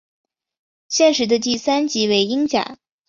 [0.87, 2.79] 现时的第三级为英甲。